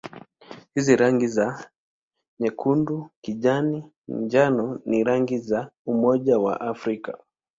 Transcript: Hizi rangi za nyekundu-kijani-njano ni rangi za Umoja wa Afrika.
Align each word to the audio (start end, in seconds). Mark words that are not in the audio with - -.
Hizi 0.75 0.95
rangi 0.95 1.27
za 1.27 1.69
nyekundu-kijani-njano 2.39 4.79
ni 4.85 5.03
rangi 5.03 5.39
za 5.49 5.71
Umoja 5.91 6.39
wa 6.39 6.61
Afrika. 6.61 7.17